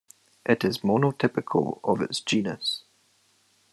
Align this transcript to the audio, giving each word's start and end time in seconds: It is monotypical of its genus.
It 0.47 0.63
is 0.65 0.79
monotypical 0.79 1.79
of 1.83 2.01
its 2.01 2.21
genus. 2.21 2.85